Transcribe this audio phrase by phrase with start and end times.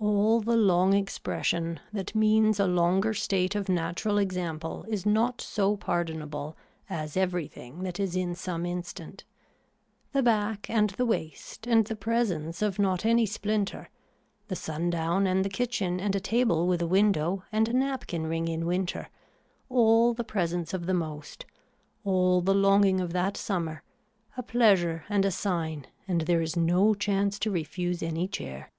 [0.00, 5.76] All the long expression that means a longer state of natural example is not so
[5.76, 6.56] pardonable
[6.88, 9.24] as everything that is in some instant.
[10.12, 13.90] The back and the waist and the presence of not any splinter,
[14.46, 18.46] the sundown and the kitchen and a table with a window and a napkin ring
[18.46, 19.08] in winter,
[19.68, 21.44] all the presence of the most,
[22.04, 23.82] all the longing of that summer,
[24.36, 28.70] a pleasure and a sign and there is no chance to refuse any chair.